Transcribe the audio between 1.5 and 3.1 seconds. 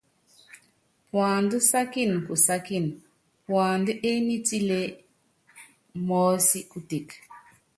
sákíni kusákíni,